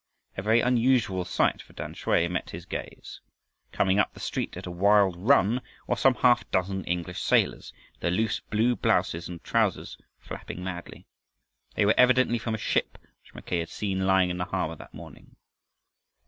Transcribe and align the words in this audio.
A 0.35 0.41
very 0.41 0.61
unusual 0.61 1.23
sight 1.25 1.61
for 1.61 1.73
Tamsui 1.73 2.27
met 2.27 2.49
his 2.49 2.65
gaze. 2.65 3.21
Coming 3.71 3.99
up 3.99 4.15
the 4.15 4.19
street 4.19 4.57
at 4.57 4.65
a 4.65 4.71
wild 4.71 5.15
run 5.15 5.61
were 5.85 5.95
some 5.95 6.15
half 6.15 6.49
dozen 6.49 6.83
English 6.85 7.21
sailors, 7.21 7.71
their 7.99 8.09
loose 8.09 8.39
blue 8.39 8.75
blouses 8.75 9.29
and 9.29 9.43
trousers 9.43 9.99
flapping 10.19 10.63
madly. 10.63 11.05
They 11.75 11.85
were 11.85 11.93
evidently 11.99 12.39
from 12.39 12.55
a 12.55 12.57
ship 12.57 12.97
which 13.21 13.35
Mackay 13.35 13.59
had 13.59 13.69
seen 13.69 14.07
lying 14.07 14.31
in 14.31 14.39
the 14.39 14.45
harbor 14.45 14.75
that 14.77 14.95
morning. 14.95 15.35